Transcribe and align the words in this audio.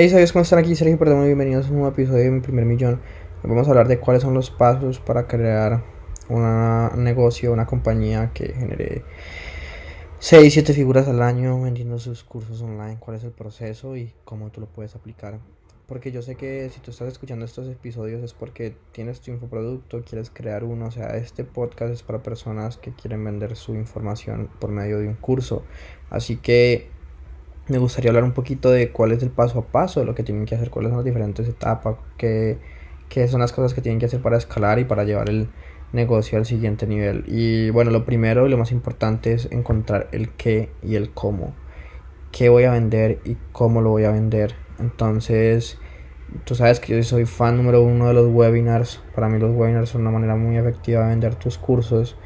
Hey, 0.00 0.08
¿sabes 0.10 0.32
cómo 0.32 0.44
están 0.44 0.60
aquí? 0.60 0.76
Sergio 0.76 0.96
Perdón, 0.96 1.24
bienvenidos 1.24 1.66
a 1.66 1.70
un 1.70 1.78
nuevo 1.78 1.90
episodio 1.90 2.22
de 2.22 2.30
Mi 2.30 2.38
Primer 2.38 2.64
Millón. 2.64 3.00
Vamos 3.42 3.66
a 3.66 3.70
hablar 3.70 3.88
de 3.88 3.98
cuáles 3.98 4.22
son 4.22 4.32
los 4.32 4.48
pasos 4.48 5.00
para 5.00 5.26
crear 5.26 5.82
un 6.28 7.02
negocio, 7.02 7.52
una 7.52 7.66
compañía 7.66 8.30
que 8.32 8.52
genere 8.52 9.02
6, 10.20 10.52
7 10.52 10.72
figuras 10.72 11.08
al 11.08 11.20
año 11.20 11.60
vendiendo 11.60 11.98
sus 11.98 12.22
cursos 12.22 12.62
online, 12.62 12.98
cuál 13.00 13.16
es 13.16 13.24
el 13.24 13.32
proceso 13.32 13.96
y 13.96 14.12
cómo 14.24 14.52
tú 14.52 14.60
lo 14.60 14.68
puedes 14.68 14.94
aplicar. 14.94 15.40
Porque 15.88 16.12
yo 16.12 16.22
sé 16.22 16.36
que 16.36 16.70
si 16.72 16.78
tú 16.78 16.92
estás 16.92 17.08
escuchando 17.08 17.44
estos 17.44 17.66
episodios 17.66 18.22
es 18.22 18.34
porque 18.34 18.76
tienes 18.92 19.20
tu 19.20 19.32
infoproducto, 19.32 20.04
quieres 20.04 20.30
crear 20.30 20.62
uno. 20.62 20.86
O 20.86 20.90
sea, 20.92 21.16
este 21.16 21.42
podcast 21.42 21.92
es 21.92 22.04
para 22.04 22.22
personas 22.22 22.76
que 22.76 22.92
quieren 22.92 23.24
vender 23.24 23.56
su 23.56 23.74
información 23.74 24.48
por 24.60 24.70
medio 24.70 25.00
de 25.00 25.08
un 25.08 25.14
curso. 25.14 25.64
Así 26.08 26.36
que 26.36 26.96
me 27.68 27.78
gustaría 27.78 28.10
hablar 28.10 28.24
un 28.24 28.32
poquito 28.32 28.70
de 28.70 28.90
cuál 28.90 29.12
es 29.12 29.22
el 29.22 29.30
paso 29.30 29.58
a 29.58 29.62
paso 29.66 30.00
de 30.00 30.06
lo 30.06 30.14
que 30.14 30.22
tienen 30.22 30.46
que 30.46 30.54
hacer, 30.54 30.70
cuáles 30.70 30.90
son 30.90 30.98
las 30.98 31.04
diferentes 31.04 31.48
etapas, 31.48 31.96
qué, 32.16 32.58
qué 33.08 33.28
son 33.28 33.40
las 33.40 33.52
cosas 33.52 33.74
que 33.74 33.80
tienen 33.80 33.98
que 33.98 34.06
hacer 34.06 34.20
para 34.22 34.36
escalar 34.36 34.78
y 34.78 34.84
para 34.84 35.04
llevar 35.04 35.28
el 35.28 35.48
negocio 35.92 36.38
al 36.38 36.46
siguiente 36.46 36.86
nivel. 36.86 37.24
Y 37.26 37.70
bueno, 37.70 37.90
lo 37.90 38.04
primero 38.04 38.46
y 38.46 38.50
lo 38.50 38.58
más 38.58 38.72
importante 38.72 39.32
es 39.32 39.48
encontrar 39.50 40.08
el 40.12 40.30
qué 40.30 40.70
y 40.82 40.96
el 40.96 41.10
cómo. 41.10 41.54
¿Qué 42.32 42.48
voy 42.48 42.64
a 42.64 42.72
vender 42.72 43.20
y 43.24 43.36
cómo 43.52 43.80
lo 43.80 43.90
voy 43.90 44.04
a 44.04 44.10
vender? 44.10 44.54
Entonces, 44.78 45.78
tú 46.44 46.54
sabes 46.54 46.78
que 46.80 46.96
yo 46.96 47.02
soy 47.02 47.24
fan 47.24 47.56
número 47.56 47.82
uno 47.82 48.08
de 48.08 48.14
los 48.14 48.28
webinars. 48.28 49.02
Para 49.14 49.28
mí 49.28 49.38
los 49.38 49.54
webinars 49.54 49.90
son 49.90 50.02
una 50.02 50.10
manera 50.10 50.36
muy 50.36 50.56
efectiva 50.56 51.02
de 51.02 51.08
vender 51.08 51.34
tus 51.34 51.58
cursos. 51.58 52.16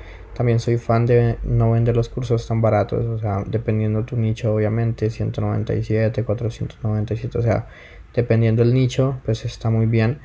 También 0.43 0.59
soy 0.59 0.77
fan 0.77 1.07
de 1.07 1.39
no 1.45 1.71
vender 1.71 1.95
los 1.95 2.09
cursos 2.09 2.49
tan 2.49 2.61
baratos, 2.61 3.07
o 3.07 3.17
sea, 3.17 3.45
dependiendo 3.47 4.01
de 4.01 4.07
tu 4.07 4.17
nicho, 4.17 4.53
obviamente, 4.53 5.09
197, 5.09 6.25
497, 6.25 7.39
o 7.39 7.43
sea, 7.43 7.69
dependiendo 8.13 8.65
del 8.65 8.75
nicho, 8.75 9.21
pues 9.25 9.45
está 9.45 9.71
muy 9.71 9.87
bien. 9.87 10.19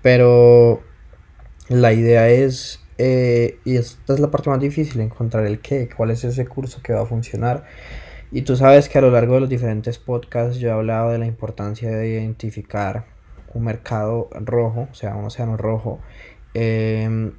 Pero 0.00 0.80
la 1.68 1.92
idea 1.92 2.30
es, 2.30 2.80
eh, 2.96 3.58
y 3.66 3.76
esta 3.76 4.14
es 4.14 4.20
la 4.20 4.30
parte 4.30 4.48
más 4.48 4.58
difícil, 4.58 5.02
encontrar 5.02 5.44
el 5.44 5.60
qué, 5.60 5.90
cuál 5.94 6.12
es 6.12 6.24
ese 6.24 6.46
curso 6.46 6.80
que 6.82 6.94
va 6.94 7.02
a 7.02 7.06
funcionar. 7.06 7.66
Y 8.30 8.40
tú 8.40 8.56
sabes 8.56 8.88
que 8.88 8.96
a 8.96 9.02
lo 9.02 9.10
largo 9.10 9.34
de 9.34 9.40
los 9.40 9.50
diferentes 9.50 9.98
podcasts 9.98 10.56
yo 10.56 10.70
he 10.70 10.72
hablado 10.72 11.10
de 11.10 11.18
la 11.18 11.26
importancia 11.26 11.90
de 11.90 12.08
identificar 12.08 13.04
un 13.52 13.64
mercado 13.64 14.30
rojo, 14.32 14.88
o 14.90 14.94
sea, 14.94 15.14
un 15.14 15.26
océano 15.26 15.58
rojo. 15.58 16.00
Eh, 16.54 17.32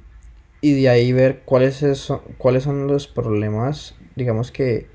y 0.60 0.80
de 0.80 0.88
ahí 0.88 1.12
ver 1.12 1.42
cuáles, 1.44 1.76
son, 1.98 2.20
cuáles 2.38 2.64
son 2.64 2.86
los 2.86 3.06
problemas, 3.06 3.94
digamos 4.16 4.50
que 4.50 4.88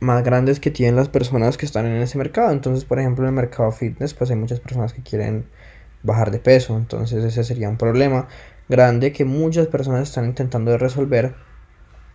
más 0.00 0.22
grandes 0.22 0.60
que 0.60 0.70
tienen 0.70 0.96
las 0.96 1.08
personas 1.08 1.56
que 1.56 1.66
están 1.66 1.86
en 1.86 2.00
ese 2.00 2.18
mercado. 2.18 2.52
Entonces, 2.52 2.84
por 2.84 3.00
ejemplo, 3.00 3.24
en 3.24 3.28
el 3.30 3.34
mercado 3.34 3.72
fitness, 3.72 4.14
pues 4.14 4.30
hay 4.30 4.36
muchas 4.36 4.60
personas 4.60 4.92
que 4.92 5.02
quieren 5.02 5.46
bajar 6.02 6.30
de 6.30 6.38
peso. 6.38 6.76
Entonces, 6.76 7.24
ese 7.24 7.42
sería 7.42 7.68
un 7.68 7.78
problema 7.78 8.28
grande 8.68 9.12
que 9.12 9.24
muchas 9.24 9.66
personas 9.66 10.08
están 10.08 10.26
intentando 10.26 10.76
resolver. 10.78 11.34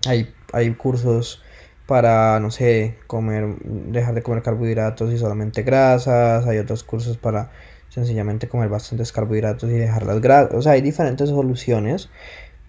Hay, 0.08 0.34
hay 0.54 0.74
cursos 0.76 1.44
para, 1.86 2.40
no 2.40 2.52
sé, 2.52 2.98
comer, 3.08 3.56
dejar 3.64 4.14
de 4.14 4.22
comer 4.22 4.44
carbohidratos 4.44 5.12
y 5.12 5.18
solamente 5.18 5.64
grasas. 5.64 6.46
Hay 6.48 6.60
otros 6.60 6.84
cursos 6.84 7.18
para 7.18 7.52
sencillamente 7.90 8.48
comer 8.48 8.70
bastantes 8.70 9.12
carbohidratos 9.12 9.70
y 9.70 9.74
dejar 9.74 10.06
las 10.06 10.22
grasas. 10.22 10.54
O 10.54 10.62
sea, 10.62 10.74
hay 10.74 10.82
diferentes 10.82 11.30
soluciones 11.30 12.10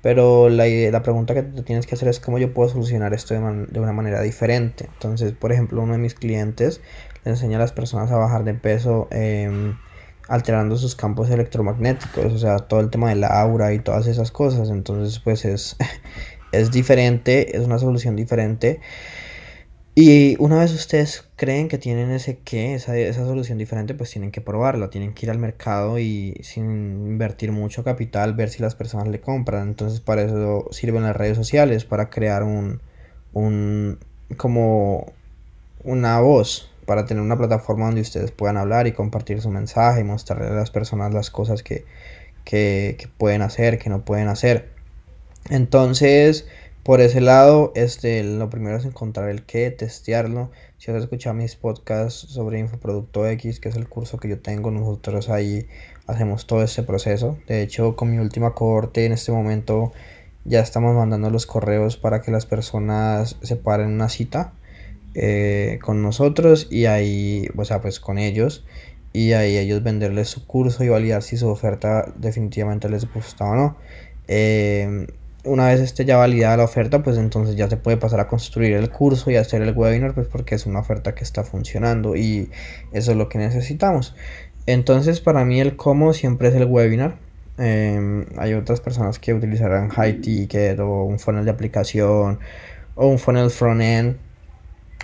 pero 0.03 0.49
la, 0.49 0.67
la 0.67 1.03
pregunta 1.03 1.35
que 1.35 1.43
tú 1.43 1.63
tienes 1.63 1.87
que 1.87 1.95
hacer 1.95 2.09
es 2.09 2.21
cómo 2.21 2.39
yo 2.39 2.55
puedo 2.55 2.69
solucionar 2.69 3.13
esto 3.13 3.35
de, 3.35 3.67
de, 3.67 3.81
una 3.81 3.93
manera 3.93 4.23
diferente. 4.23 4.89
Entonces, 4.93 5.33
por 5.33 5.53
ejemplo, 5.53 5.83
uno 5.83 5.93
de 5.93 5.99
mis 5.99 6.15
clientes 6.15 6.81
le 7.25 7.33
enseña 7.33 7.57
a 7.57 7.61
las 7.61 7.73
personas 7.73 8.11
a 8.11 8.17
bajar 8.17 8.45
de 8.45 8.55
peso 8.55 9.09
em, 9.11 9.77
alterando 10.29 10.77
sus 10.77 10.95
campos 10.95 11.29
electromagnéticos, 11.31 12.33
o 12.33 12.39
sea, 12.39 12.59
todo 12.59 12.81
el 12.81 12.89
tema 12.89 13.11
del 13.11 13.25
aura 13.25 13.75
y 13.75 13.79
todas 13.79 14.07
esas 14.07 14.31
cosas. 14.31 14.71
Entonces, 14.71 15.19
pues 15.19 15.45
es, 15.45 15.77
es 16.53 16.71
diferente, 16.71 17.57
es 17.57 17.65
una 17.65 17.79
solución 17.79 18.17
diferente. 18.17 18.81
Y 20.03 20.35
una 20.39 20.59
vez 20.61 20.73
ustedes 20.73 21.27
creen 21.37 21.69
que 21.69 21.77
tienen 21.77 22.11
ese 22.11 22.39
qué, 22.39 22.75
esa, 22.75 22.97
esa 22.97 23.27
solución 23.27 23.59
diferente, 23.59 23.93
pues 23.93 24.11
tienen 24.11 24.31
que 24.31 24.41
probarla, 24.41 24.89
tienen 24.89 25.13
que 25.13 25.27
ir 25.27 25.31
al 25.31 25.37
mercado 25.37 25.99
y 25.99 26.41
sin 26.43 26.65
invertir 27.07 27.53
mucho 27.53 27.85
capital, 27.85 28.33
ver 28.33 28.49
si 28.49 28.63
las 28.63 28.75
personas 28.75 29.09
le 29.09 29.21
compran. 29.21 29.69
Entonces 29.69 30.01
para 30.01 30.23
eso 30.23 30.69
sirven 30.71 31.03
las 31.03 31.15
redes 31.15 31.37
sociales, 31.37 31.85
para 31.85 32.09
crear 32.09 32.45
un, 32.45 32.81
un 33.35 33.99
como 34.39 35.13
una 35.85 36.19
voz, 36.21 36.73
para 36.87 37.05
tener 37.05 37.23
una 37.23 37.37
plataforma 37.37 37.85
donde 37.85 38.01
ustedes 38.01 38.31
puedan 38.31 38.57
hablar 38.57 38.87
y 38.87 38.93
compartir 38.93 39.43
su 39.43 39.51
mensaje 39.51 40.01
y 40.01 40.05
mostrarle 40.05 40.47
a 40.47 40.53
las 40.53 40.71
personas 40.71 41.13
las 41.13 41.31
cosas 41.31 41.63
que, 41.63 41.85
que, 42.45 42.97
que 42.99 43.07
pueden 43.19 43.43
hacer, 43.43 43.79
que 43.79 43.91
no 43.91 44.03
pueden 44.07 44.29
hacer. 44.29 44.71
Entonces, 45.51 46.47
por 46.83 47.01
ese 47.01 47.21
lado, 47.21 47.73
este, 47.75 48.23
lo 48.25 48.49
primero 48.49 48.77
es 48.77 48.85
encontrar 48.85 49.29
el 49.29 49.43
qué, 49.43 49.71
testearlo. 49.71 50.51
Si 50.79 50.91
has 50.91 50.97
escuchado 51.03 51.35
mis 51.35 51.55
podcasts 51.55 52.27
sobre 52.31 52.59
Infoproducto 52.59 53.27
X, 53.27 53.61
que 53.61 53.69
es 53.69 53.77
el 53.77 53.89
curso 53.89 54.19
que 54.19 54.29
yo 54.29 54.41
tengo, 54.41 54.71
nosotros 54.71 55.29
ahí 55.29 55.67
hacemos 56.07 56.47
todo 56.47 56.63
ese 56.63 56.83
proceso. 56.83 57.37
De 57.47 57.63
hecho, 57.63 57.97
con 57.97 58.11
mi 58.11 58.19
última 58.19 58.55
cohorte 58.55 59.05
en 59.05 59.13
este 59.13 59.31
momento 59.31 59.93
ya 60.45 60.61
estamos 60.61 60.97
mandando 60.97 61.29
los 61.29 61.45
correos 61.45 61.99
para 61.99 62.23
que 62.23 62.31
las 62.31 62.47
personas 62.47 63.37
se 63.43 63.57
paren 63.57 63.89
una 63.89 64.09
cita 64.09 64.55
eh, 65.15 65.79
con 65.83 66.01
nosotros 66.01 66.67
y 66.71 66.87
ahí, 66.87 67.47
o 67.57 67.65
sea, 67.67 67.83
pues 67.83 68.01
con 68.01 68.19
ellos. 68.19 68.65
Y 69.13 69.33
ahí 69.33 69.59
ellos 69.59 69.83
venderles 69.83 70.29
su 70.29 70.47
curso 70.47 70.83
y 70.83 70.89
validar 70.89 71.23
si 71.23 71.37
su 71.37 71.49
oferta 71.49 72.13
definitivamente 72.17 72.89
les 72.89 73.13
gusta 73.13 73.45
o 73.45 73.55
no. 73.55 73.77
Eh, 74.29 75.09
una 75.45 75.69
vez 75.69 75.81
esté 75.81 76.05
ya 76.05 76.17
validada 76.17 76.57
la 76.59 76.65
oferta, 76.65 77.03
pues 77.03 77.17
entonces 77.17 77.57
ya 77.57 77.69
se 77.69 77.77
puede 77.77 77.97
pasar 77.97 78.21
a 78.21 78.29
construir 78.29 78.73
el 78.73 78.91
curso 78.91 79.31
y 79.31 79.37
hacer 79.37 79.63
el 79.63 79.77
webinar, 79.77 80.15
pues 80.15 80.29
porque 80.29 80.55
es 80.55 80.67
una 80.67 80.81
oferta 80.81 81.15
que 81.15 81.25
está 81.25 81.45
funcionando 81.45 82.17
y 82.17 82.51
eso 82.93 83.13
es 83.13 83.17
lo 83.17 83.29
que 83.29 83.39
necesitamos. 83.39 84.15
Entonces 84.67 85.21
para 85.21 85.45
mí 85.45 85.61
el 85.61 85.77
cómo 85.77 86.13
siempre 86.13 86.49
es 86.49 86.55
el 86.55 86.67
webinar. 86.67 87.17
Em, 87.59 88.27
hay 88.39 88.55
otras 88.55 88.81
personas 88.81 89.19
que 89.19 89.35
utilizarán 89.35 89.89
High 89.91 90.21
Ticket 90.21 90.79
o 90.81 91.05
un 91.05 91.19
funnel 91.19 91.45
de 91.45 91.51
aplicación 91.51 92.39
o 92.95 93.07
un 93.07 93.19
funnel 93.19 93.51
front 93.51 93.83
end 93.83 94.17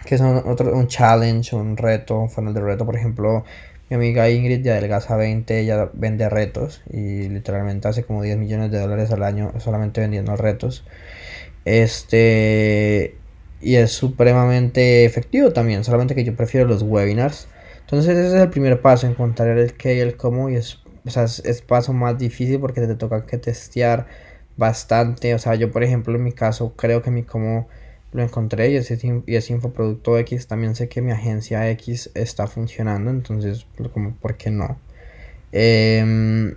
que 0.07 0.17
son 0.17 0.43
otro, 0.47 0.75
un 0.75 0.87
challenge, 0.87 1.55
un 1.55 1.77
reto, 1.77 2.19
un 2.19 2.31
funnel 2.31 2.55
de 2.55 2.61
reto, 2.63 2.87
por 2.87 2.97
ejemplo, 2.97 3.45
mi 3.89 3.97
amiga 3.97 4.29
Ingrid 4.31 4.61
de 4.63 4.73
Adelgaza 4.73 5.17
20, 5.17 5.61
ella 5.61 5.91
vende 5.93 6.29
retos 6.29 6.83
y 6.91 7.29
literalmente 7.29 7.87
hace 7.89 8.03
como 8.05 8.23
10 8.23 8.37
millones 8.39 8.71
de 8.73 8.81
dólares 8.81 9.13
al 9.13 9.23
año 9.23 9.53
solamente 9.59 10.01
vendiendo 10.01 10.35
retos. 10.37 10.85
Este. 11.65 13.17
Y 13.61 13.77
es 13.77 13.93
supremamente 13.93 15.05
efectivo 15.05 15.53
también, 15.53 15.85
solamente 15.85 16.15
que 16.15 16.25
yo 16.25 16.35
prefiero 16.37 16.67
los 16.67 16.83
webinars. 16.83 17.49
Entonces 17.81 18.17
ese 18.17 18.37
es 18.37 18.43
el 18.43 18.51
primer 18.51 18.81
paso, 18.81 19.07
encontrar 19.07 19.57
el 19.59 19.75
qué 19.75 19.97
y 19.97 20.01
el 20.01 20.17
cómo 20.17 20.51
y 20.51 20.57
es, 20.57 20.81
o 21.07 21.11
sea, 21.11 21.25
es, 21.25 21.63
paso 21.63 21.93
más 21.93 22.19
difícil 22.19 22.61
porque 22.61 22.81
te 22.81 22.95
toca 22.97 23.27
que 23.27 23.39
testear 23.39 24.07
bastante. 24.57 25.35
O 25.35 25.39
sea, 25.39 25.55
yo 25.55 25.71
por 25.71 25.85
ejemplo 25.85 26.17
en 26.17 26.25
mi 26.25 26.33
caso 26.33 26.75
creo 26.77 27.03
que 27.03 27.11
mi 27.11 27.23
cómo 27.23 27.69
lo 28.17 28.23
encontré 28.23 28.71
y 28.71 28.77
ese, 28.77 28.99
y 29.27 29.37
ese 29.37 29.53
infoproducto 29.53 30.19
X 30.19 30.47
también 30.47 30.75
sé 30.75 30.89
que 30.89 31.03
mi 31.03 31.13
agencia 31.13 31.71
X 31.71 32.11
está 32.15 32.47
funcionando, 32.47 33.11
entonces 33.11 33.67
pues, 33.77 33.91
como 33.91 34.15
por 34.15 34.37
qué 34.37 34.51
no. 34.51 34.79
Em, 35.53 36.55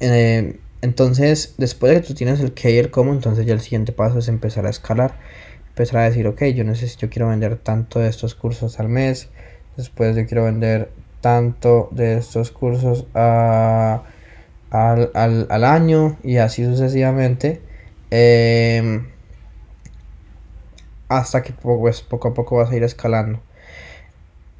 eh, 0.00 0.58
entonces 0.82 1.54
después 1.58 1.94
de 1.94 2.00
que 2.00 2.08
tú 2.08 2.14
tienes 2.14 2.40
el 2.40 2.52
qué 2.52 2.72
y 2.72 2.78
el 2.78 2.90
cómo, 2.90 3.12
entonces 3.12 3.46
ya 3.46 3.54
el 3.54 3.60
siguiente 3.60 3.92
paso 3.92 4.18
es 4.18 4.28
empezar 4.28 4.66
a 4.66 4.70
escalar, 4.70 5.16
empezar 5.68 6.00
a 6.00 6.04
decir, 6.04 6.26
ok, 6.26 6.42
yo 6.46 6.64
necesito, 6.64 7.02
yo 7.02 7.10
quiero 7.10 7.28
vender 7.28 7.56
tanto 7.56 8.00
de 8.00 8.08
estos 8.08 8.34
cursos 8.34 8.80
al 8.80 8.88
mes, 8.88 9.28
después 9.76 10.16
yo 10.16 10.26
quiero 10.26 10.44
vender 10.44 10.90
tanto 11.20 11.88
de 11.92 12.18
estos 12.18 12.50
cursos 12.50 13.06
al, 13.14 14.02
al, 14.70 15.46
al, 15.50 15.64
año 15.64 16.18
y 16.24 16.38
así 16.38 16.64
sucesivamente. 16.64 17.60
Eh, 18.10 19.02
hasta 21.08 21.42
que 21.42 21.52
pues, 21.52 22.02
poco 22.02 22.28
a 22.28 22.34
poco 22.34 22.56
vas 22.56 22.70
a 22.70 22.76
ir 22.76 22.82
escalando. 22.82 23.40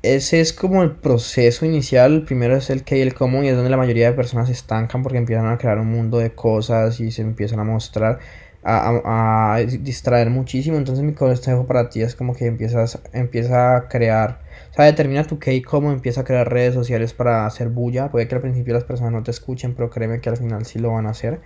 Ese 0.02 0.40
es 0.40 0.52
como 0.52 0.82
el 0.84 0.92
proceso 0.92 1.66
inicial. 1.66 2.22
Primero 2.24 2.56
es 2.56 2.70
el 2.70 2.84
qué 2.84 2.98
y 2.98 3.00
el 3.00 3.14
cómo, 3.14 3.42
y 3.42 3.48
es 3.48 3.56
donde 3.56 3.70
la 3.70 3.76
mayoría 3.76 4.08
de 4.10 4.16
personas 4.16 4.46
se 4.46 4.52
estancan 4.52 5.02
porque 5.02 5.18
empiezan 5.18 5.48
a 5.48 5.58
crear 5.58 5.78
un 5.78 5.88
mundo 5.88 6.18
de 6.18 6.32
cosas 6.32 7.00
y 7.00 7.10
se 7.10 7.22
empiezan 7.22 7.58
a 7.58 7.64
mostrar, 7.64 8.20
a, 8.62 9.58
distraer 9.80 10.30
muchísimo. 10.30 10.76
Entonces, 10.76 11.04
mi 11.04 11.12
consejo 11.14 11.66
para 11.66 11.88
ti 11.90 12.02
es 12.02 12.14
como 12.14 12.34
que 12.36 12.46
empiezas, 12.46 13.00
empieza 13.12 13.76
a 13.76 13.88
crear, 13.88 14.42
o 14.70 14.74
sea, 14.74 14.84
determina 14.84 15.24
tu 15.24 15.40
qué 15.40 15.54
y 15.54 15.62
cómo, 15.62 15.90
empieza 15.90 16.20
a 16.20 16.24
crear 16.24 16.52
redes 16.52 16.74
sociales 16.74 17.12
para 17.12 17.46
hacer 17.46 17.70
bulla. 17.70 18.08
Puede 18.10 18.28
que 18.28 18.36
al 18.36 18.42
principio 18.42 18.74
las 18.74 18.84
personas 18.84 19.12
no 19.12 19.24
te 19.24 19.32
escuchen, 19.32 19.74
pero 19.74 19.90
créeme 19.90 20.20
que 20.20 20.28
al 20.28 20.36
final 20.36 20.66
sí 20.66 20.78
lo 20.78 20.92
van 20.92 21.06
a 21.06 21.10
hacer. 21.10 21.40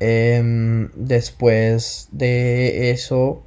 Em, 0.00 0.90
después 0.94 2.08
de 2.12 2.92
eso 2.92 3.42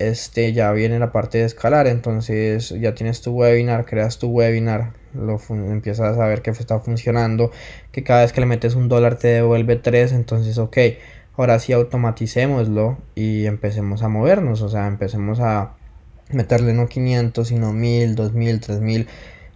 este, 0.00 0.52
ya 0.52 0.72
viene 0.72 0.98
la 0.98 1.12
parte 1.12 1.38
de 1.38 1.44
escalar. 1.44 1.86
Entonces 1.86 2.70
ya 2.70 2.94
tienes 2.94 3.20
tu 3.20 3.32
webinar, 3.32 3.84
creas 3.84 4.18
tu 4.18 4.28
webinar, 4.28 4.94
lo 5.14 5.38
empiezas 5.50 6.12
a 6.12 6.16
saber 6.16 6.42
que 6.42 6.50
está 6.50 6.80
funcionando, 6.80 7.50
que 7.92 8.02
cada 8.02 8.22
vez 8.22 8.32
que 8.32 8.40
le 8.40 8.46
metes 8.46 8.74
un 8.74 8.88
dólar 8.88 9.16
te 9.16 9.28
devuelve 9.28 9.76
3, 9.76 10.12
entonces 10.12 10.58
ok, 10.58 10.78
ahora 11.36 11.58
sí 11.58 11.72
automaticémoslo 11.72 12.98
y 13.14 13.46
empecemos 13.46 14.02
a 14.02 14.08
movernos, 14.08 14.62
o 14.62 14.68
sea, 14.68 14.86
empecemos 14.86 15.40
a 15.40 15.74
meterle 16.30 16.72
no 16.72 16.88
500, 16.88 17.46
sino 17.46 17.72
1000, 17.72 18.14
2000, 18.14 18.60
3000 18.60 19.08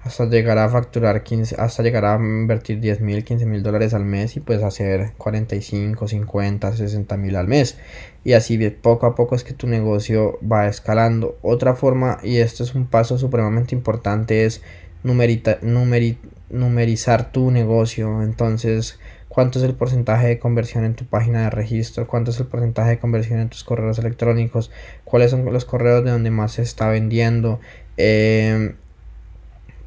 hasta 0.04 0.26
llegar 0.26 0.58
a 0.58 0.68
facturar 0.68 1.22
15, 1.22 1.56
hasta 1.58 1.82
llegar 1.82 2.04
a 2.04 2.16
invertir 2.16 2.78
10 2.78 3.00
mil, 3.00 3.24
15 3.24 3.46
mil 3.46 3.62
dólares 3.62 3.94
al 3.94 4.04
mes 4.04 4.36
y 4.36 4.40
pues 4.40 4.62
hacer 4.62 5.12
45, 5.16 6.06
50, 6.06 6.76
60 6.76 7.16
mil 7.16 7.36
al 7.36 7.48
mes. 7.48 7.78
Y 8.22 8.34
así 8.34 8.58
poco 8.70 9.06
a 9.06 9.14
poco 9.14 9.34
es 9.34 9.44
que 9.44 9.54
tu 9.54 9.66
negocio 9.66 10.38
va 10.40 10.68
escalando. 10.68 11.38
Otra 11.40 11.74
forma, 11.74 12.18
y 12.22 12.36
esto 12.36 12.64
es 12.64 12.74
un 12.74 12.86
paso 12.86 13.16
supremamente 13.16 13.74
importante, 13.74 14.44
es 14.44 14.60
numerita, 15.02 15.58
numerizar 15.62 17.32
tu 17.32 17.50
negocio. 17.50 18.22
Entonces, 18.22 18.98
cuánto 19.28 19.58
es 19.58 19.64
el 19.64 19.74
porcentaje 19.74 20.26
de 20.26 20.38
conversión 20.38 20.84
en 20.84 20.96
tu 20.96 21.06
página 21.06 21.44
de 21.44 21.50
registro, 21.50 22.06
cuánto 22.06 22.30
es 22.30 22.38
el 22.40 22.46
porcentaje 22.46 22.90
de 22.90 22.98
conversión 22.98 23.40
en 23.40 23.48
tus 23.48 23.64
correos 23.64 23.98
electrónicos, 23.98 24.70
cuáles 25.04 25.30
son 25.30 25.50
los 25.50 25.64
correos 25.64 26.04
de 26.04 26.10
donde 26.10 26.30
más 26.30 26.52
se 26.52 26.62
está 26.62 26.88
vendiendo. 26.88 27.58
Eh, 27.96 28.74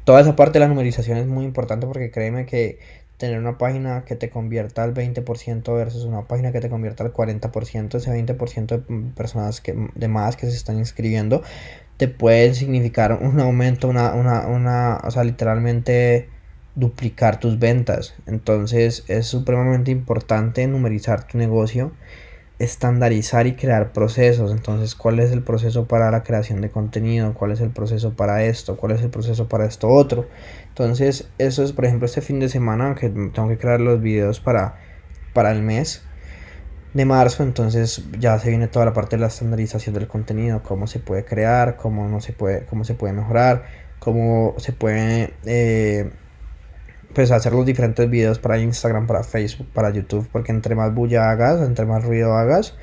toda 0.08 0.22
esa 0.22 0.36
parte 0.36 0.54
de 0.54 0.60
la 0.60 0.68
numerización 0.68 1.18
es 1.18 1.26
muy 1.26 1.44
importante 1.44 1.86
porque 1.86 2.10
créeme 2.10 2.46
que 2.46 2.78
tener 3.18 3.38
una 3.38 3.58
página 3.58 4.06
que 4.06 4.16
te 4.16 4.30
convierta 4.30 4.82
al 4.82 4.94
20% 4.94 5.74
versus 5.76 6.04
una 6.04 6.22
página 6.22 6.50
que 6.50 6.60
te 6.60 6.70
convierta 6.70 7.04
al 7.04 7.12
40%, 7.12 7.94
ese 7.94 8.10
20% 8.10 8.66
de 8.68 9.12
personas 9.14 9.60
que, 9.60 9.76
de 9.94 10.08
más 10.08 10.36
que 10.36 10.46
se 10.46 10.56
están 10.56 10.78
inscribiendo, 10.78 11.42
te 11.98 12.08
puede 12.08 12.54
significar 12.54 13.18
un 13.20 13.38
aumento, 13.38 13.86
una, 13.86 14.14
una, 14.14 14.46
una, 14.46 14.96
o 15.04 15.10
sea, 15.10 15.24
literalmente 15.24 16.30
duplicar 16.74 17.38
tus 17.38 17.58
ventas. 17.58 18.14
Entonces 18.26 19.04
es 19.08 19.26
supremamente 19.26 19.90
importante 19.90 20.66
numerizar 20.68 21.26
tu 21.26 21.36
negocio 21.36 21.92
estandarizar 22.58 23.46
y 23.46 23.54
crear 23.54 23.92
procesos. 23.92 24.50
Entonces, 24.50 24.94
¿cuál 24.94 25.20
es 25.20 25.30
el 25.30 25.42
proceso 25.42 25.86
para 25.86 26.10
la 26.10 26.22
creación 26.22 26.60
de 26.60 26.70
contenido? 26.70 27.34
¿Cuál 27.34 27.52
es 27.52 27.60
el 27.60 27.70
proceso 27.70 28.14
para 28.14 28.44
esto? 28.44 28.76
¿Cuál 28.76 28.92
es 28.92 29.02
el 29.02 29.10
proceso 29.10 29.48
para 29.48 29.64
esto 29.66 29.88
otro? 29.88 30.28
Entonces, 30.68 31.28
eso 31.38 31.62
es, 31.62 31.72
por 31.72 31.84
ejemplo, 31.84 32.06
este 32.06 32.20
fin 32.20 32.40
de 32.40 32.48
semana 32.48 32.94
que 32.94 33.08
tengo 33.08 33.48
que 33.48 33.58
crear 33.58 33.80
los 33.80 34.00
videos 34.00 34.40
para, 34.40 34.76
para 35.32 35.52
el 35.52 35.62
mes 35.62 36.02
de 36.94 37.04
marzo. 37.04 37.42
Entonces, 37.44 38.04
ya 38.18 38.38
se 38.38 38.50
viene 38.50 38.66
toda 38.68 38.84
la 38.86 38.92
parte 38.92 39.16
de 39.16 39.20
la 39.20 39.28
estandarización 39.28 39.94
del 39.94 40.08
contenido, 40.08 40.62
cómo 40.62 40.86
se 40.86 40.98
puede 40.98 41.24
crear, 41.24 41.76
cómo 41.76 42.08
no 42.08 42.20
se 42.20 42.32
puede, 42.32 42.66
cómo 42.66 42.84
se 42.84 42.94
puede 42.94 43.12
mejorar, 43.12 43.64
cómo 44.00 44.54
se 44.58 44.72
puede 44.72 45.34
eh, 45.44 46.10
pues 47.18 47.32
hacer 47.32 47.52
los 47.52 47.66
diferentes 47.66 48.08
videos 48.08 48.38
para 48.38 48.58
Instagram, 48.58 49.08
para 49.08 49.24
Facebook, 49.24 49.66
para 49.74 49.90
YouTube, 49.90 50.28
porque 50.30 50.52
entre 50.52 50.76
más 50.76 50.94
bulla 50.94 51.32
hagas, 51.32 51.60
entre 51.62 51.84
más 51.84 52.04
ruido 52.04 52.36
hagas, 52.36 52.76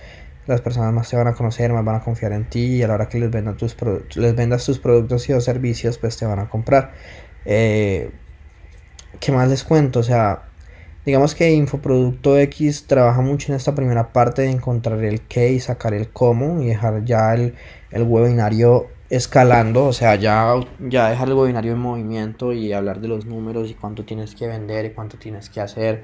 las 0.45 0.59
personas 0.59 0.91
más 0.91 1.09
te 1.09 1.15
van 1.15 1.27
a 1.27 1.31
conocer, 1.31 1.71
más 1.71 1.85
van 1.85 1.95
a 1.95 2.01
confiar 2.01 2.33
en 2.33 2.43
ti 2.43 2.65
y 2.65 2.83
a 2.83 2.89
la 2.89 2.95
hora 2.95 3.07
que 3.07 3.17
les, 3.17 3.31
vendas 3.31 3.55
tus, 3.55 3.77
les 4.17 4.35
vendas 4.35 4.65
tus 4.65 4.79
productos 4.79 5.29
y 5.29 5.31
o 5.31 5.39
servicios, 5.39 5.97
pues 5.99 6.17
te 6.17 6.25
van 6.25 6.39
a 6.39 6.49
comprar. 6.49 6.91
Eh, 7.45 8.11
¿Qué 9.21 9.31
más 9.31 9.47
les 9.47 9.63
cuento? 9.63 10.01
O 10.01 10.03
sea, 10.03 10.49
digamos 11.05 11.35
que 11.35 11.51
Infoproducto 11.51 12.37
X 12.39 12.87
trabaja 12.87 13.21
mucho 13.21 13.51
en 13.51 13.57
esta 13.57 13.75
primera 13.75 14.11
parte 14.11 14.43
de 14.43 14.51
encontrar 14.51 15.03
el 15.03 15.21
qué 15.21 15.51
y 15.51 15.59
sacar 15.59 15.93
el 15.93 16.09
cómo 16.09 16.61
y 16.61 16.67
dejar 16.67 17.05
ya 17.05 17.33
el, 17.33 17.53
el 17.91 18.03
webinario 18.03 18.87
escalando, 19.09 19.85
o 19.85 19.93
sea, 19.93 20.15
ya, 20.15 20.55
ya 20.79 21.09
dejar 21.09 21.27
el 21.27 21.35
webinario 21.35 21.73
en 21.73 21.79
movimiento 21.79 22.53
y 22.53 22.73
hablar 22.73 23.01
de 23.01 23.07
los 23.07 23.25
números 23.25 23.69
y 23.69 23.75
cuánto 23.75 24.03
tienes 24.03 24.33
que 24.35 24.47
vender 24.47 24.85
y 24.85 24.89
cuánto 24.91 25.17
tienes 25.17 25.49
que 25.49 25.61
hacer, 25.61 26.03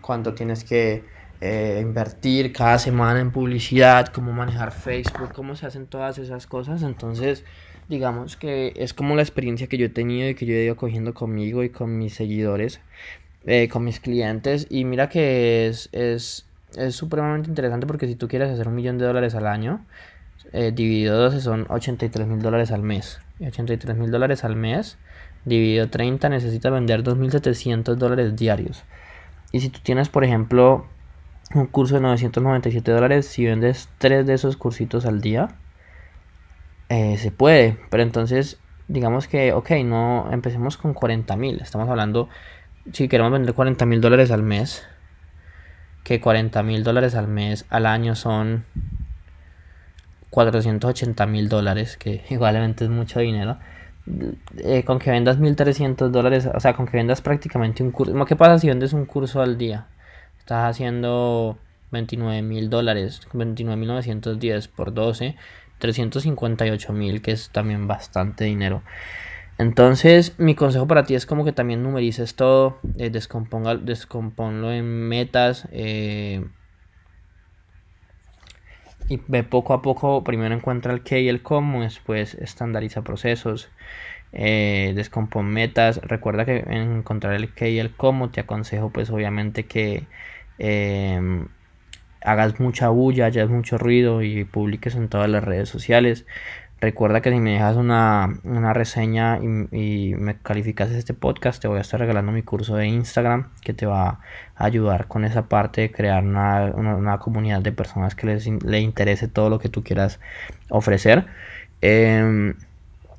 cuánto 0.00 0.34
tienes 0.34 0.64
que 0.64 1.04
eh, 1.40 1.80
invertir 1.80 2.52
cada 2.52 2.78
semana 2.78 3.20
en 3.20 3.30
publicidad, 3.30 4.06
cómo 4.08 4.32
manejar 4.32 4.72
Facebook, 4.72 5.32
cómo 5.34 5.56
se 5.56 5.66
hacen 5.66 5.86
todas 5.86 6.18
esas 6.18 6.46
cosas. 6.46 6.82
Entonces, 6.82 7.44
digamos 7.88 8.36
que 8.36 8.72
es 8.76 8.94
como 8.94 9.16
la 9.16 9.22
experiencia 9.22 9.66
que 9.66 9.78
yo 9.78 9.86
he 9.86 9.88
tenido 9.88 10.28
y 10.28 10.34
que 10.34 10.46
yo 10.46 10.54
he 10.54 10.64
ido 10.64 10.76
cogiendo 10.76 11.14
conmigo 11.14 11.62
y 11.62 11.70
con 11.70 11.98
mis 11.98 12.14
seguidores, 12.14 12.80
eh, 13.46 13.68
con 13.68 13.84
mis 13.84 14.00
clientes. 14.00 14.66
Y 14.70 14.84
mira 14.84 15.08
que 15.08 15.66
es, 15.68 15.88
es, 15.92 16.46
es 16.76 16.94
supremamente 16.94 17.48
interesante 17.48 17.86
porque 17.86 18.06
si 18.06 18.14
tú 18.14 18.28
quieres 18.28 18.50
hacer 18.50 18.68
un 18.68 18.74
millón 18.74 18.98
de 18.98 19.06
dólares 19.06 19.34
al 19.34 19.46
año, 19.46 19.84
eh, 20.52 20.72
dividido 20.74 21.16
12 21.16 21.40
son 21.40 21.66
83 21.68 22.26
mil 22.26 22.40
dólares 22.40 22.70
al 22.72 22.82
mes. 22.82 23.20
83 23.40 23.96
mil 23.96 24.10
dólares 24.10 24.44
al 24.44 24.56
mes 24.56 24.98
dividido 25.44 25.88
30 25.88 26.28
necesita 26.28 26.70
vender 26.70 27.02
2.700 27.02 27.94
dólares 27.96 28.36
diarios. 28.36 28.84
Y 29.50 29.60
si 29.60 29.68
tú 29.68 29.80
tienes, 29.82 30.08
por 30.08 30.24
ejemplo, 30.24 30.86
un 31.54 31.66
curso 31.66 31.96
de 31.96 32.00
997 32.02 32.90
dólares, 32.90 33.26
si 33.26 33.44
vendes 33.44 33.88
3 33.98 34.26
de 34.26 34.34
esos 34.34 34.56
cursitos 34.56 35.04
al 35.04 35.20
día, 35.20 35.48
eh, 36.88 37.16
se 37.18 37.30
puede. 37.30 37.78
Pero 37.90 38.02
entonces, 38.02 38.58
digamos 38.88 39.28
que, 39.28 39.52
ok, 39.52 39.70
no 39.84 40.30
empecemos 40.32 40.76
con 40.76 40.94
40 40.94 41.36
mil. 41.36 41.60
Estamos 41.60 41.88
hablando, 41.88 42.28
si 42.92 43.08
queremos 43.08 43.32
vender 43.32 43.54
40 43.54 43.86
mil 43.86 44.00
dólares 44.00 44.30
al 44.30 44.42
mes, 44.42 44.82
que 46.04 46.20
40 46.20 46.62
mil 46.62 46.82
dólares 46.82 47.14
al 47.14 47.28
mes 47.28 47.64
al 47.68 47.86
año 47.86 48.14
son 48.14 48.64
480 50.30 51.26
mil 51.26 51.48
dólares, 51.48 51.96
que 51.96 52.24
igualmente 52.30 52.84
es 52.84 52.90
mucho 52.90 53.20
dinero. 53.20 53.58
Eh, 54.56 54.82
con 54.84 54.98
que 54.98 55.12
vendas 55.12 55.38
1300 55.38 56.10
dólares, 56.10 56.48
o 56.52 56.58
sea, 56.58 56.74
con 56.74 56.86
que 56.86 56.96
vendas 56.96 57.20
prácticamente 57.20 57.84
un 57.84 57.92
curso. 57.92 58.12
¿Qué 58.24 58.34
pasa 58.34 58.58
si 58.58 58.66
vendes 58.66 58.92
un 58.92 59.06
curso 59.06 59.40
al 59.40 59.58
día? 59.58 59.86
Estás 60.40 60.70
haciendo 60.70 61.56
29 61.92 62.42
mil 62.42 62.68
dólares, 62.68 63.20
29.910 63.32 64.68
por 64.68 64.92
12, 64.92 65.36
358 65.78 66.92
mil, 66.92 67.22
que 67.22 67.30
es 67.30 67.50
también 67.50 67.86
bastante 67.86 68.44
dinero. 68.44 68.82
Entonces, 69.58 70.34
mi 70.38 70.54
consejo 70.54 70.86
para 70.86 71.04
ti 71.04 71.14
es 71.14 71.26
como 71.26 71.44
que 71.44 71.52
también 71.52 71.82
numerices 71.82 72.34
todo, 72.34 72.78
eh, 72.98 73.10
descomponga, 73.10 73.76
descomponlo 73.76 74.72
en 74.72 74.86
metas, 75.08 75.68
eh, 75.72 76.44
y 79.08 79.20
ve 79.28 79.42
poco 79.44 79.74
a 79.74 79.82
poco, 79.82 80.24
primero 80.24 80.54
encuentra 80.54 80.92
el 80.92 81.02
qué 81.02 81.20
y 81.20 81.28
el 81.28 81.42
cómo, 81.42 81.82
después 81.82 82.34
estandariza 82.34 83.02
procesos, 83.02 83.68
eh, 84.32 84.92
descompone 84.94 85.50
metas. 85.50 85.98
Recuerda 86.02 86.44
que 86.44 86.58
en 86.58 86.98
encontrar 86.98 87.34
el 87.34 87.52
qué 87.54 87.70
y 87.70 87.78
el 87.78 87.94
cómo 87.94 88.30
te 88.30 88.40
aconsejo 88.40 88.90
pues 88.90 89.10
obviamente 89.10 89.64
que 89.66 90.06
em, 90.58 91.48
hagas 92.22 92.60
mucha 92.60 92.88
bulla, 92.88 93.26
hayas 93.26 93.50
mucho 93.50 93.78
ruido 93.78 94.22
y 94.22 94.44
publiques 94.44 94.94
en 94.94 95.08
todas 95.08 95.28
las 95.28 95.44
redes 95.44 95.68
sociales. 95.68 96.26
Recuerda 96.82 97.20
que 97.20 97.30
si 97.30 97.38
me 97.38 97.52
dejas 97.52 97.76
una, 97.76 98.40
reseña 98.74 99.38
y, 99.38 100.14
me 100.16 100.36
calificas 100.38 100.90
este 100.90 101.14
podcast, 101.14 101.62
te 101.62 101.68
voy 101.68 101.78
a 101.78 101.80
estar 101.80 102.00
regalando 102.00 102.32
mi 102.32 102.42
curso 102.42 102.74
de 102.74 102.88
Instagram 102.88 103.50
que 103.60 103.72
te 103.72 103.86
va 103.86 104.18
a 104.56 104.64
ayudar 104.64 105.06
con 105.06 105.24
esa 105.24 105.46
parte 105.48 105.82
de 105.82 105.92
crear 105.92 106.24
una, 106.24 107.18
comunidad 107.20 107.60
de 107.60 107.70
personas 107.70 108.16
que 108.16 108.26
les 108.26 108.48
le 108.64 108.80
interese 108.80 109.28
todo 109.28 109.48
lo 109.48 109.60
que 109.60 109.68
tú 109.68 109.84
quieras 109.84 110.18
ofrecer. 110.70 111.26
Em, 111.82 112.54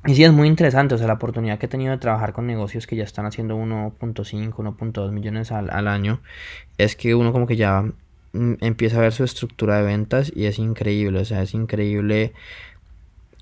y 0.04 0.14
sí, 0.14 0.24
es 0.24 0.32
muy 0.32 0.46
interesante, 0.46 0.94
o 0.94 0.98
sea, 0.98 1.06
la 1.06 1.14
oportunidad 1.14 1.58
que 1.58 1.64
he 1.64 1.68
tenido 1.70 1.92
de 1.92 1.98
trabajar 1.98 2.34
con 2.34 2.46
negocios 2.46 2.86
que 2.86 2.96
ya 2.96 3.04
están 3.04 3.24
haciendo 3.24 3.56
1.5, 3.56 4.52
1.2 4.52 5.10
millones 5.10 5.52
al, 5.52 5.70
al 5.70 5.88
año, 5.88 6.20
es 6.76 6.96
que 6.96 7.14
uno 7.14 7.32
como 7.32 7.46
que 7.46 7.56
ya 7.56 7.82
mm, 8.34 8.54
empieza 8.60 8.98
a 8.98 9.00
ver 9.00 9.12
su 9.14 9.24
estructura 9.24 9.78
de 9.78 9.84
ventas 9.84 10.30
y 10.36 10.44
es 10.44 10.58
increíble, 10.58 11.20
o 11.20 11.24
sea, 11.24 11.40
es 11.40 11.54
increíble 11.54 12.34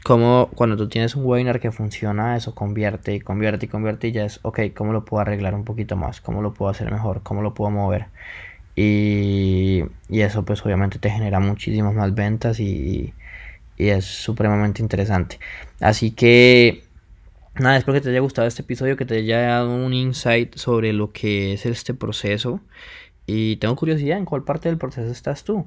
como 0.03 0.51
cuando 0.55 0.77
tú 0.77 0.89
tienes 0.89 1.15
un 1.15 1.25
webinar 1.25 1.61
que 1.61 1.71
funciona, 1.71 2.37
eso 2.37 2.55
convierte 2.55 3.15
y 3.15 3.21
convierte 3.21 3.67
y 3.67 3.69
convierte 3.69 4.09
y 4.09 4.13
ya 4.13 4.25
es, 4.25 4.41
ok, 4.43 4.61
¿cómo 4.75 4.93
lo 4.93 5.05
puedo 5.05 5.21
arreglar 5.21 5.55
un 5.55 5.65
poquito 5.65 5.97
más? 5.97 6.21
¿Cómo 6.21 6.43
lo 6.43 6.55
puedo 6.55 6.71
hacer 6.71 6.91
mejor? 6.91 7.23
¿Cómo 7.23 7.43
lo 7.43 7.55
puedo 7.55 7.71
mover? 7.71 8.07
Y, 8.75 9.85
eso 10.09 10.45
pues 10.45 10.65
obviamente 10.65 10.99
te 10.99 11.11
genera 11.11 11.41
muchísimas 11.41 11.95
más 11.95 12.15
ventas 12.15 12.59
y, 12.61 13.15
y 13.77 13.89
es 13.91 14.05
supremamente 14.05 14.83
interesante. 14.83 15.39
Así 15.81 16.11
que 16.13 16.85
nada, 17.55 17.77
espero 17.77 17.95
que 17.95 18.01
te 18.01 18.11
haya 18.11 18.21
gustado 18.21 18.49
este 18.49 18.63
episodio, 18.63 18.97
que 18.97 19.05
te 19.05 19.17
haya 19.19 19.41
dado 19.43 19.75
un 19.75 19.93
insight 19.95 20.57
sobre 20.57 20.93
lo 20.93 21.13
que 21.13 21.53
es 21.55 21.67
este 21.67 21.95
proceso. 21.95 22.61
Y 23.27 23.57
tengo 23.57 23.77
curiosidad 23.77 24.19
en 24.19 24.25
cuál 24.25 24.43
parte 24.45 24.69
del 24.69 24.79
proceso 24.79 25.11
estás 25.11 25.45
tú 25.45 25.67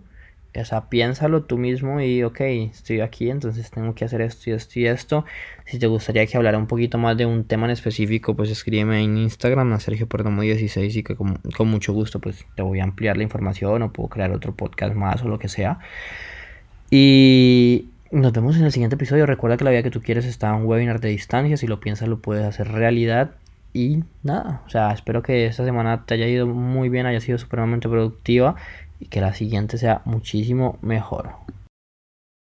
o 0.62 0.66
sea, 0.66 0.90
piénsalo 0.90 1.44
tú 1.44 1.58
mismo 1.58 2.00
y, 2.02 2.24
ok, 2.24 2.42
estoy 2.42 3.02
aquí, 3.02 3.30
entonces 3.30 3.72
tengo 3.72 3.94
que 3.96 4.06
hacer 4.06 4.22
esto 4.22 4.50
y 4.50 4.54
esto 4.54 4.80
y 4.80 4.88
esto. 4.88 5.26
Si 5.66 5.80
te 5.80 5.88
gustaría 5.88 6.26
que 6.26 6.38
hablara 6.38 6.58
un 6.58 6.68
poquito 6.68 6.98
más 6.98 7.18
de 7.18 7.26
un 7.26 7.44
tema 7.44 7.66
en 7.66 7.72
específico, 7.72 8.36
pues 8.36 8.50
escríbeme 8.50 9.04
en 9.04 9.18
Instagram 9.18 9.74
a 9.74 9.80
Sergio 9.80 10.08
Perdomo 10.08 10.42
16 10.42 10.96
y 10.96 11.04
que 11.04 11.16
con, 11.16 11.36
con, 11.58 11.68
mucho 11.68 11.94
gusto 11.94 12.20
pues 12.20 12.46
te 12.56 12.62
voy 12.62 12.80
a 12.80 12.84
ampliar 12.84 13.18
la 13.18 13.24
información 13.24 13.82
o 13.82 13.92
puedo 13.92 14.10
crear 14.10 14.32
otro 14.32 14.56
podcast 14.56 14.96
más 14.96 15.24
o 15.24 15.28
lo 15.28 15.40
que 15.40 15.50
sea. 15.50 15.80
Y 16.90 17.90
nos 18.12 18.32
vemos 18.32 18.56
en 18.58 18.64
el 18.64 18.72
siguiente 18.72 18.96
episodio. 18.96 19.26
Recuerda 19.26 19.58
que 19.58 19.64
la 19.64 19.72
vida 19.72 19.84
que 19.84 19.92
tú 19.92 20.02
quieres 20.02 20.26
está 20.26 20.50
en 20.50 20.56
un 20.56 20.66
webinar 20.66 21.00
de 21.02 21.10
distancia. 21.10 21.58
Si 21.58 21.68
lo 21.68 21.80
piensas, 21.80 22.08
lo 22.08 22.20
puedes 22.20 22.46
hacer 22.46 22.72
realidad. 22.72 23.32
y 23.74 24.04
nada, 24.24 24.62
o 24.66 24.70
sea, 24.70 24.94
espero 24.94 25.22
que 25.22 25.48
esta 25.48 25.66
semana 25.66 26.06
te 26.06 26.14
haya 26.14 26.28
ido 26.28 26.48
muy 26.48 26.88
bien, 26.88 27.06
haya 27.08 27.20
sido 27.20 27.38
supremamente 27.38 27.90
productiva 27.90 28.56
y 29.06 29.08
que 29.08 29.22
la 29.22 29.36
siguiente 29.36 29.78
sea 29.78 30.02
muchísimo 30.06 30.80
mejor. 30.82 31.36